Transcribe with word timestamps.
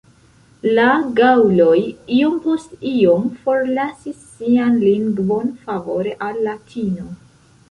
La 0.77 0.85
gaŭloj 1.19 1.75
iom 2.19 2.39
post 2.45 2.73
iom 2.93 3.27
forlasis 3.43 4.25
sian 4.39 4.81
lingvon 4.89 5.53
favore 5.69 6.17
al 6.31 6.43
Latino. 6.51 7.09